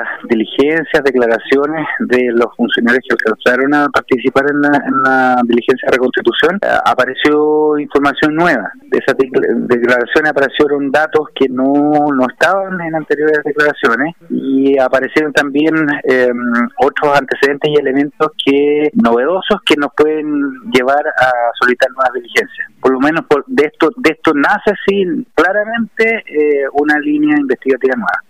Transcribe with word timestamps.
las 0.00 0.28
diligencias, 0.28 1.04
declaraciones 1.04 1.86
de 2.00 2.30
los 2.32 2.54
funcionarios 2.56 3.04
que 3.06 3.30
alcanzaron 3.30 3.74
a 3.74 3.88
participar 3.88 4.44
en 4.50 4.60
la, 4.60 5.36
diligencia 5.44 5.86
de 5.86 5.92
reconstitución, 5.96 6.58
eh, 6.62 6.66
apareció 6.84 7.78
información 7.78 8.34
nueva. 8.34 8.70
De 8.82 8.98
esas 8.98 9.16
declaraciones 9.16 10.30
aparecieron 10.30 10.90
datos 10.90 11.28
que 11.34 11.48
no, 11.48 11.72
no 12.14 12.26
estaban 12.28 12.80
en 12.80 12.94
anteriores 12.94 13.40
declaraciones 13.44 14.14
y 14.28 14.78
aparecieron 14.78 15.32
también 15.32 15.74
em, 16.04 16.52
otros 16.78 17.18
antecedentes 17.18 17.70
y 17.70 17.80
elementos 17.80 18.30
que 18.44 18.90
novedosos 18.94 19.60
que 19.64 19.76
nos 19.76 19.90
pueden 19.96 20.24
llevar 20.72 21.06
a 21.06 21.30
solicitar 21.60 21.90
nuevas 21.90 22.12
diligencias. 22.14 22.68
Por 22.80 22.92
lo 22.92 23.00
menos 23.00 23.24
por, 23.26 23.44
de 23.46 23.66
esto 23.66 23.90
de 23.96 24.10
esto 24.10 24.32
nace 24.34 24.72
sí 24.86 25.26
claramente 25.34 26.24
eh, 26.26 26.66
una 26.72 26.98
línea 26.98 27.36
investigativa 27.38 27.94
nueva. 27.96 28.29